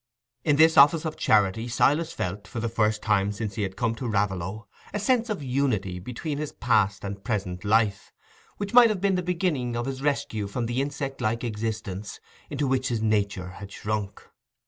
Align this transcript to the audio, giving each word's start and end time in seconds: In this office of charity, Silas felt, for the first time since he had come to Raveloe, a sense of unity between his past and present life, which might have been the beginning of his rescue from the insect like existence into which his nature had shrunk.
In 0.43 0.55
this 0.55 0.77
office 0.77 1.05
of 1.05 1.15
charity, 1.15 1.67
Silas 1.67 2.11
felt, 2.11 2.47
for 2.47 2.59
the 2.59 2.67
first 2.67 3.03
time 3.03 3.31
since 3.31 3.53
he 3.53 3.61
had 3.61 3.75
come 3.77 3.93
to 3.97 4.07
Raveloe, 4.07 4.67
a 4.95 4.99
sense 4.99 5.29
of 5.29 5.43
unity 5.43 5.99
between 5.99 6.39
his 6.39 6.53
past 6.53 7.03
and 7.03 7.23
present 7.23 7.63
life, 7.63 8.11
which 8.57 8.73
might 8.73 8.89
have 8.89 8.99
been 8.99 9.13
the 9.13 9.21
beginning 9.21 9.75
of 9.75 9.85
his 9.85 10.01
rescue 10.01 10.47
from 10.47 10.65
the 10.65 10.81
insect 10.81 11.21
like 11.21 11.43
existence 11.43 12.19
into 12.49 12.65
which 12.65 12.87
his 12.87 13.03
nature 13.03 13.49
had 13.49 13.71
shrunk. 13.71 14.27